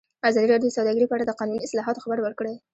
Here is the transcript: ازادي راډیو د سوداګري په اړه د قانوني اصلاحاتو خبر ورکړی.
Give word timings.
ازادي 0.29 0.47
راډیو 0.49 0.71
د 0.71 0.75
سوداګري 0.77 1.07
په 1.07 1.15
اړه 1.15 1.25
د 1.27 1.31
قانوني 1.39 1.61
اصلاحاتو 1.67 2.03
خبر 2.03 2.19
ورکړی. 2.21 2.55